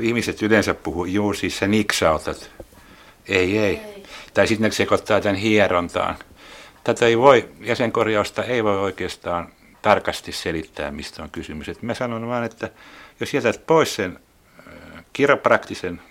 [0.00, 2.50] Ihmiset yleensä puhuu, juu siis sä niksautat.
[3.28, 3.76] Ei, ei.
[3.76, 4.04] ei.
[4.34, 6.16] Tai sitten ne sekoittaa tämän hierontaan.
[6.84, 11.68] Tätä ei voi, jäsenkorjausta ei voi oikeastaan tarkasti selittää, mistä on kysymys.
[11.68, 12.70] Et mä sanon vaan, että
[13.20, 14.18] jos jätät pois sen
[15.12, 16.02] kiropraktisen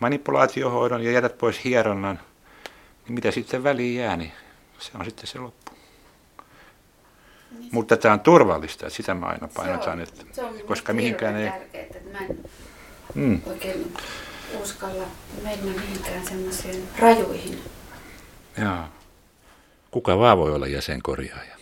[0.00, 2.20] manipulaatiohoidon ja jätät pois hieronnan,
[3.04, 4.32] niin mitä sitten väliin jää, niin
[4.78, 5.72] se on sitten se loppu.
[7.58, 11.36] Niin Mutta tämä on turvallista, että sitä mä aina painotan, että, se on koska mihinkään
[11.36, 11.50] ei...
[11.50, 12.38] Tärkeää, että mä en
[13.14, 13.40] mm.
[13.46, 13.92] oikein
[14.62, 15.04] uskalla
[15.42, 17.58] mennä mihinkään semmoisiin rajuihin.
[18.62, 18.84] Joo.
[19.90, 21.54] Kuka vaan voi olla jäsenkorjaaja.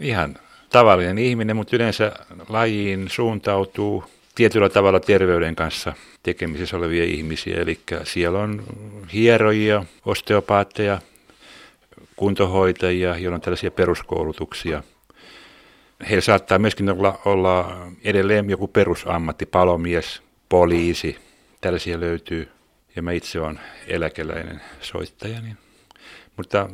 [0.00, 0.36] Ihan
[0.70, 2.12] tavallinen ihminen, mutta yleensä
[2.48, 4.04] lajiin suuntautuu
[4.34, 7.60] tietyllä tavalla terveyden kanssa tekemisissä olevia ihmisiä.
[7.60, 8.62] Eli siellä on
[9.12, 10.98] hierojia, osteopaatteja,
[12.16, 14.82] kuntohoitajia, joilla on tällaisia peruskoulutuksia.
[16.08, 21.18] Heillä saattaa myöskin olla, olla edelleen joku perusammatti, palomies, poliisi,
[21.60, 22.48] tällaisia löytyy.
[22.96, 25.40] Ja mä itse olen eläkeläinen soittaja.
[25.40, 25.56] Niin.
[26.36, 26.68] Mutta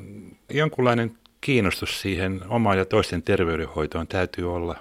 [0.50, 4.76] jonkunlainen kiinnostus siihen omaan ja toisten terveydenhoitoon täytyy olla.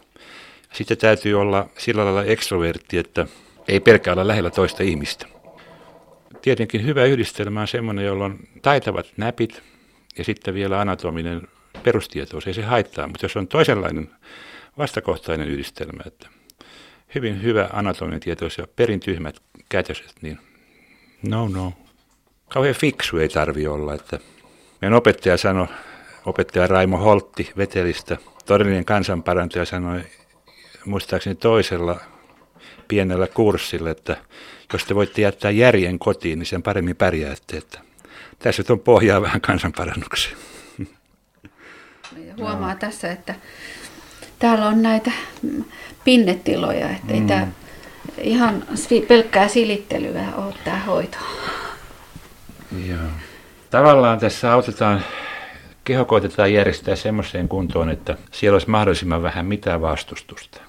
[0.74, 3.28] Sitten täytyy olla sillä lailla ekstrovertti, että
[3.68, 5.28] ei pelkää olla lähellä toista ihmistä.
[6.42, 9.62] Tietenkin hyvä yhdistelmä on semmoinen, jolla on taitavat näpit
[10.18, 11.48] ja sitten vielä anatominen
[11.84, 14.10] perustietous, ei se haittaa, mutta jos on toisenlainen
[14.78, 16.30] vastakohtainen yhdistelmä, että
[17.16, 19.36] hyvin hyvä anatominen tietous ja perin tyhmät
[19.70, 20.40] kätöset, niin
[21.24, 21.74] no no.
[22.50, 24.20] Kauhean fiksu ei tarvi olla, että
[24.82, 25.68] meidän opettaja sanoi,
[26.26, 30.02] opettaja Raimo Holtti Vetelistä, todellinen kansanparantaja sanoi
[30.86, 32.00] muistaakseni toisella
[32.88, 34.18] pienellä kurssilla, että
[34.74, 37.58] jos te voitte jättää järjen kotiin, niin sen paremmin pärjäätte.
[37.58, 37.80] Että
[38.40, 40.38] tässä on pohjaa vähän kansanparannuksiin.
[42.38, 42.80] Huomaa no.
[42.80, 43.36] tässä, että
[44.40, 45.12] täällä on näitä
[46.06, 47.22] pinnetiloja, että mm.
[47.22, 47.48] ei tämä
[48.18, 48.64] ihan
[49.08, 51.18] pelkkää silittelyä ole tämä hoito.
[52.88, 53.00] Joo.
[53.70, 55.04] Tavallaan tässä autetaan,
[55.84, 60.62] keho koitetaan järjestää semmoiseen kuntoon, että siellä olisi mahdollisimman vähän mitään vastustusta.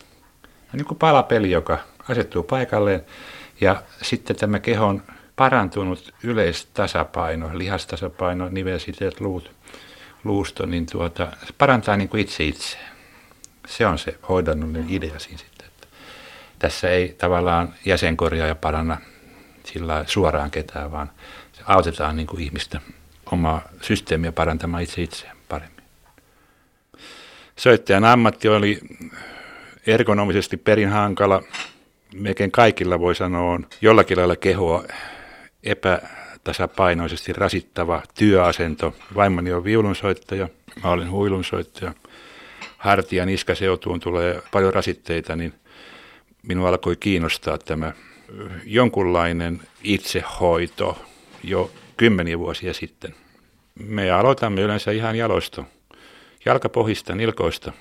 [0.42, 3.04] Ja niin kuin palapeli, joka asettuu paikalleen
[3.60, 5.02] ja sitten tämä kehon
[5.36, 9.50] parantunut yleistasapaino, lihastasapaino, nivelsiteet, luut,
[10.24, 12.95] luusto, niin tuota, parantaa niin kuin itse itseään.
[13.66, 15.66] Se on se hoidannollinen idea siinä sitten.
[15.66, 15.86] Että
[16.58, 19.00] tässä ei tavallaan jäsenkorjaaja paranna
[19.64, 21.10] sillä suoraan ketään, vaan
[21.52, 22.80] se autetaan niin kuin ihmistä
[23.32, 25.84] omaa systeemiä parantamaan itse itseään paremmin.
[27.56, 28.80] Soittajan ammatti oli
[29.86, 31.42] ergonomisesti perin hankala.
[32.14, 34.84] Melkein kaikilla voi sanoa on jollakin lailla kehoa
[35.62, 38.94] epätasapainoisesti rasittava työasento.
[39.14, 40.48] Vaimoni on viulunsoittaja,
[40.84, 41.94] mä olen huilunsoittaja.
[42.86, 45.52] Hartia niskaseutuun tulee paljon rasitteita, niin
[46.42, 47.92] minua alkoi kiinnostaa tämä
[48.64, 50.98] jonkunlainen itsehoito
[51.42, 53.14] jo kymmeniä vuosia sitten.
[53.74, 55.64] Me aloitamme yleensä ihan jalosta,
[56.44, 57.72] jalkapohjista, nilkoista.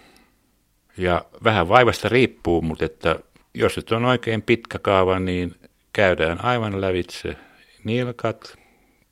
[0.98, 3.20] Ja vähän vaivasta riippuu, mutta että
[3.54, 5.56] jos nyt on oikein pitkä kaava, niin
[5.94, 7.36] käydään aivan lävitse
[7.84, 8.58] nilkat,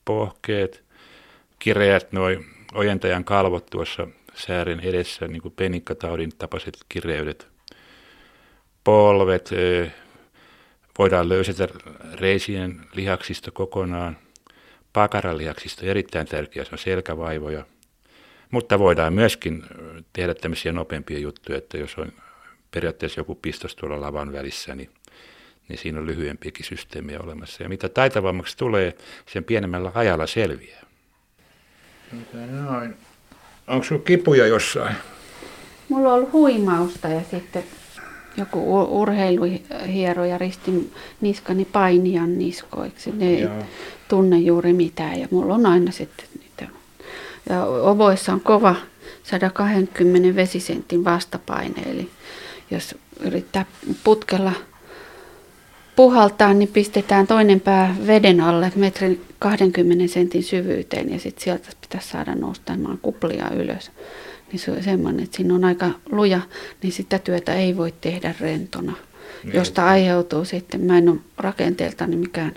[0.06, 0.84] pohkeet,
[1.60, 7.48] kireät noin ojentajan kalvot tuossa säären edessä, niin kuin penikkataudin tapaiset kireydet,
[8.84, 9.50] polvet,
[11.00, 11.68] voidaan löysätä
[12.14, 14.18] reisien lihaksista kokonaan,
[14.94, 17.66] pakaralihaksista erittäin tärkeä, se on selkävaivoja,
[18.52, 19.64] mutta voidaan myöskin
[20.14, 22.12] tehdä tämmöisiä nopeampia juttuja, että jos on
[22.72, 24.90] periaatteessa joku pistos tuolla lavan välissä, niin
[25.70, 27.64] niin siinä on lyhyempiäkin systeemiä olemassa.
[27.64, 30.82] Ja mitä taitavammaksi tulee, sen pienemmällä ajalla selviää.
[32.52, 32.96] Noin.
[33.68, 34.96] Onko sinulla kipuja jossain?
[35.90, 37.64] Mulla on ollut huimausta ja sitten
[38.38, 40.92] joku urheiluhiero ja ristin
[41.22, 43.12] niskani painijan niskoiksi.
[43.12, 43.52] Ne ei Joo.
[44.08, 46.74] tunne juuri mitään ja mulla on aina sitten niitä.
[47.50, 48.76] Ja ovoissa on kova
[49.24, 52.10] 120 vesisentin vastapaine, eli
[52.72, 53.66] jos yrittää
[54.04, 54.52] putkella
[55.96, 62.10] puhaltaa, niin pistetään toinen pää veden alle metrin 20 sentin syvyyteen ja sitten sieltä pitäisi
[62.10, 63.92] saada noustamaan kuplia ylös.
[64.52, 66.42] Niin se on semmoinen, että siinä on aika luja,
[66.84, 68.94] niin sitä työtä ei voi tehdä rentona,
[69.44, 69.56] niin.
[69.56, 72.54] josta aiheutuu sitten, mä en ole rakenteeltani mikään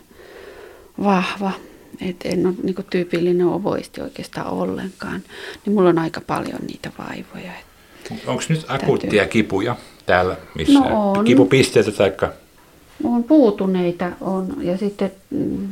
[1.03, 1.53] vahva,
[2.01, 5.23] että en ole niin tyypillinen ovoisti oikeastaan ollenkaan,
[5.65, 7.53] niin mulla on aika paljon niitä vaivoja.
[8.27, 10.91] Onko nyt akuuttia kipuja täällä missään?
[10.91, 11.25] No on.
[11.25, 12.33] Kipupisteitä taikka
[13.05, 15.13] on puutuneita on ja sitten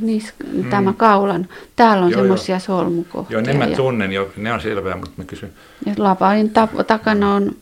[0.00, 0.71] niis, mm.
[0.71, 3.38] tämä kaulan, täällä on semmoisia solmukohtia.
[3.38, 5.53] Joo, ne mä tunnen jo, ne on selvää, mutta mä kysyn.
[5.87, 6.50] Ja lapain
[6.87, 7.56] takana on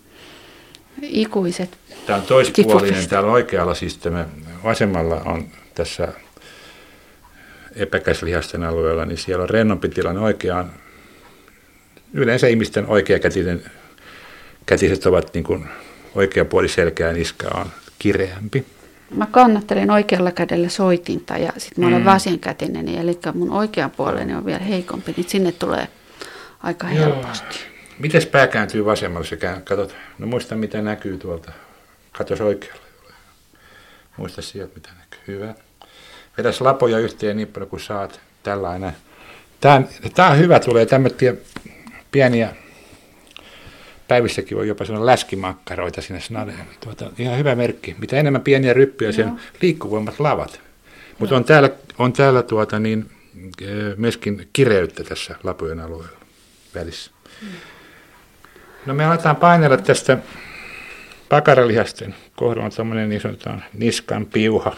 [1.03, 4.27] ikuiset Tämä on toispuolinen, täällä oikealla siis tämä
[4.65, 5.45] vasemmalla on
[5.75, 6.09] tässä
[7.77, 10.73] epäkäslihasten alueella, niin siellä on rennompi tilanne oikeaan.
[12.13, 13.63] Yleensä ihmisten oikeakätinen
[14.67, 15.69] kätiset ovat niin kuin
[16.15, 17.67] oikea puoli selkää niska on
[17.99, 18.65] kireämpi.
[19.13, 22.05] Mä kannattelin oikealla kädellä soitinta ja sitten mä olen mm.
[22.05, 25.89] vasenkätinen, eli mun oikean puoleni on vielä heikompi, niin sinne tulee
[26.63, 27.05] aika Joo.
[27.05, 27.59] helposti.
[27.99, 29.27] Miten pää kääntyy vasemmalle?
[29.27, 31.53] Se katsot, no muista mitä näkyy tuolta.
[32.13, 32.83] Katos oikealle.
[34.17, 35.21] Muista sieltä mitä näkyy.
[35.27, 35.55] Hyvä.
[36.39, 38.21] Vedäs lapoja yhteen niin paljon kuin saat.
[38.43, 38.93] Tällainen.
[39.61, 39.83] Tämä,
[40.15, 41.35] tämä on hyvä, tulee tämmöisiä
[42.11, 42.55] pieniä
[44.13, 46.67] päivissäkin voi jopa sanoa läskimakkaroita sinne snadeen.
[46.81, 47.97] Tuota, ihan hyvä merkki.
[47.99, 49.33] Mitä enemmän pieniä ryppyjä, sen
[49.63, 50.61] liikkuvoimat lavat.
[51.19, 53.11] Mutta on täällä, on täällä tuota niin,
[53.63, 56.19] eh, myöskin kireyttä tässä lapujen alueella
[56.75, 57.11] välissä.
[57.43, 57.49] Mm.
[58.87, 60.19] No me aletaan painella tästä
[61.29, 64.77] pakaralihasten kohdalla tämmöinen niin sanotaan niskan piuha,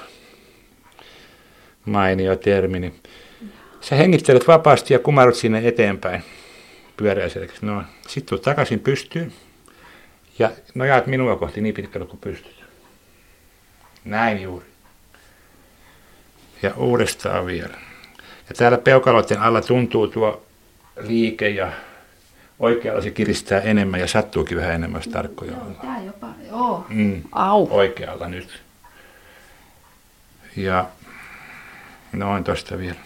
[1.84, 2.81] mainio termi.
[2.81, 2.94] Niin
[3.81, 6.22] sä hengittelet vapaasti ja kumarut sinne eteenpäin
[6.96, 7.67] pyöräiselläksi.
[7.67, 9.32] No, sitten tulet takaisin pystyyn
[10.38, 12.64] ja nojaat minua kohti niin pitkälle kuin pystyt.
[14.05, 14.67] Näin juuri.
[16.62, 17.75] Ja uudestaan vielä.
[18.49, 20.46] Ja täällä peukaloiden alla tuntuu tuo
[21.00, 21.73] liike ja
[22.58, 25.76] oikealla se kiristää enemmän ja sattuukin vähän enemmän, jos tarkkoja on.
[25.82, 26.87] Tää jopa, joo.
[26.88, 27.67] Mm, Au.
[27.70, 28.62] Oikealla nyt.
[30.56, 30.87] Ja
[32.12, 32.99] noin tosta vielä.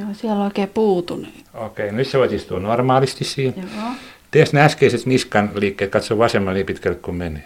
[0.00, 1.28] Joo, siellä on oikein puutunut.
[1.54, 3.62] Okei, nyt sä voit istua normaalisti siinä.
[3.76, 3.90] Joo.
[4.30, 7.44] Tee ne äskeiset niskan liikkeet, katso vasemmalle niin pitkälle kuin menee.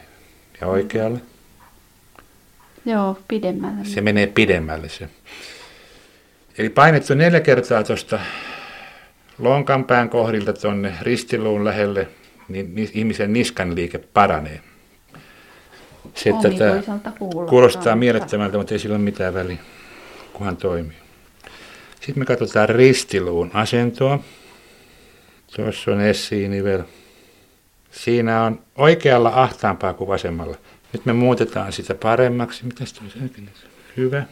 [0.60, 1.20] Ja oikealle.
[2.84, 3.84] Joo, pidemmälle.
[3.84, 5.08] Se menee pidemmälle se.
[6.58, 8.20] Eli painettu neljä kertaa tuosta
[9.38, 12.08] lonkanpään kohdilta tuonne ristiluun lähelle,
[12.48, 14.60] niin ihmisen niskan liike paranee.
[16.14, 17.12] Se, että tämä
[17.48, 19.58] kuulostaa mielettömältä, mutta ei sillä ole mitään väliä,
[20.32, 20.96] kunhan toimii.
[22.00, 24.18] Sitten me katsotaan ristiluun asentoa.
[25.56, 26.82] Tuossa on essiinivel.
[27.90, 30.56] Siinä on oikealla ahtaampaa kuin vasemmalla.
[30.92, 32.66] Nyt me muutetaan sitä paremmaksi.
[32.66, 33.18] Mitäs tulisi
[33.96, 34.22] Hyvä.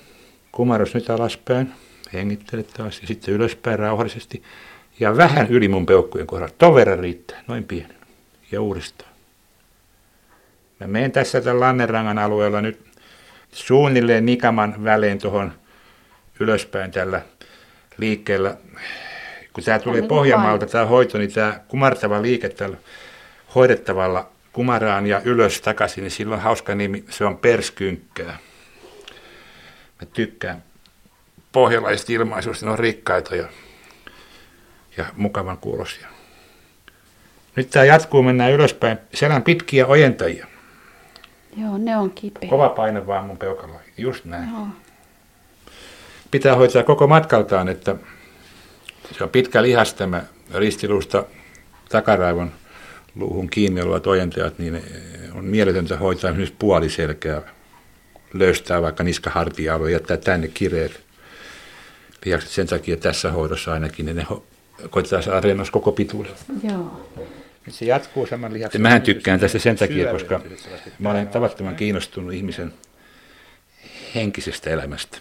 [0.52, 1.72] Kumarus nyt alaspäin.
[2.12, 4.42] Hengittele taas ja sitten ylöspäin rauhallisesti.
[5.00, 6.54] Ja vähän yli mun peukkujen kohdalla.
[6.58, 7.96] Ton verran riittää, noin pienen.
[8.52, 9.10] Ja uudestaan.
[10.80, 12.80] Mä menen tässä tämän Lannerangan alueella nyt
[13.52, 15.52] suunnilleen nikaman välein tuohon
[16.40, 17.22] ylöspäin tällä
[17.98, 18.56] liikkeellä.
[19.52, 22.76] Kun tämä tulee niin Pohjanmaalta tämä hoito, niin tämä kumartava liike tällä
[23.54, 28.38] hoidettavalla kumaraan ja ylös takaisin, niin silloin hauska nimi, se on perskynkkää.
[30.00, 30.62] Mä tykkään
[31.52, 33.48] pohjalaisista ilmaisuista, ne on rikkaita ja
[34.96, 36.08] ja mukavan kuulosia.
[37.56, 38.98] Nyt tämä jatkuu, mennään ylöspäin.
[39.14, 40.46] Siellä on pitkiä ojentajia.
[41.56, 42.50] Joo, ne on kipeä.
[42.50, 44.48] Kova paine vaan mun peukaloihin, just näin.
[44.50, 44.66] Joo.
[46.30, 47.96] Pitää hoitaa koko matkaltaan, että
[49.18, 50.22] se on pitkä lihas tämä
[50.54, 51.24] ristiluusta
[51.88, 52.52] takaraivon
[53.14, 54.82] luuhun kiinni olevat ojentajat, niin
[55.34, 57.42] on mieletöntä hoitaa esimerkiksi puoliselkää,
[58.32, 61.00] löystää vaikka niskahartia ja jättää tänne kireet
[62.24, 64.26] lihakset sen takia tässä hoidossa ainakin, niin ne
[64.90, 66.36] koitetaan saada rennos koko pituudella.
[66.62, 67.10] Joo.
[67.68, 68.82] Se jatkuu saman lihaksen.
[68.82, 70.40] Mähän tykkään tästä sen takia, koska
[70.98, 72.74] mä olen tavattoman kiinnostunut ihmisen
[74.14, 75.18] henkisestä elämästä.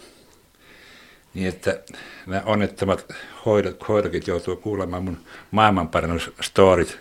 [1.38, 1.80] Niin että
[2.26, 3.12] nämä onnettomat
[3.46, 5.18] hoidot, hoidokit joutuu kuulemaan mun
[5.50, 6.98] maailmanparannusstorit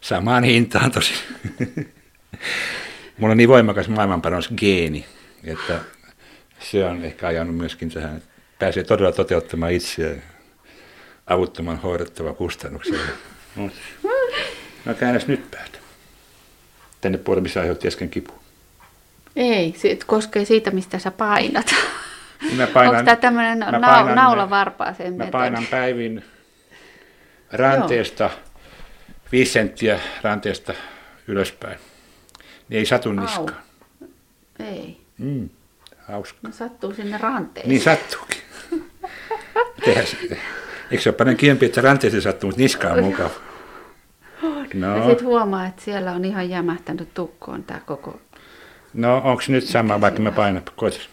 [0.00, 1.14] samaan hintaan tosi.
[3.18, 5.06] Mulla on niin voimakas maailmanparannusgeeni,
[5.44, 5.80] että
[6.60, 10.22] se on ehkä ajanut myöskin tähän, että pääsee todella toteuttamaan itseään
[11.26, 12.98] avuttoman hoidettava kustannuksia.
[14.84, 15.78] No käännäs nyt päätä.
[17.00, 18.32] Tänne puolelle, missä aiheutti äsken kipu.
[19.36, 21.74] Ei, se koskee siitä, mistä sä painat.
[22.56, 26.24] Mä painan, Onko tämä tämmöinen nau, naula varpaaseen Mä painan päivin
[27.52, 28.32] ranteesta, Joo.
[29.32, 30.74] viisi senttiä ranteesta
[31.28, 31.78] ylöspäin.
[32.68, 33.62] Niin ei satu niskaan.
[34.58, 35.00] Ei.
[35.18, 35.48] Mm,
[35.98, 36.38] hauska.
[36.42, 37.68] No sattuu sinne ranteeseen.
[37.68, 38.40] Niin sattuukin.
[39.84, 40.38] Tehdään sitten.
[40.90, 43.30] Eikö se ole paljon kiempi, että ranteeseen sattuu, mutta niska on mukava.
[44.74, 44.96] No.
[44.96, 48.20] Ja sitten huomaa, että siellä on ihan jämähtänyt tukkoon tämä koko...
[48.94, 51.08] No onko nyt sama, vaikka mä painan koitas?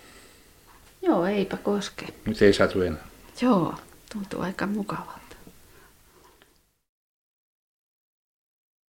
[1.05, 2.05] Joo, eipä koske.
[2.25, 3.03] Nyt ei satu enää.
[3.41, 3.75] Joo,
[4.13, 5.14] tuntuu aika mukavalta.